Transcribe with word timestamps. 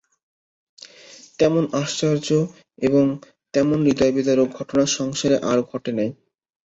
তেমন 1.39 1.63
আশ্চর্য 1.81 2.27
এবং 2.81 3.05
তেমন 3.53 3.79
হৃদয়বিদারক 3.87 4.47
ঘটনা 4.57 4.83
সংসারে 4.97 5.37
আর 5.41 5.57
কখনো 5.59 5.69
ঘটে 5.71 5.91
নাই। 5.97 6.09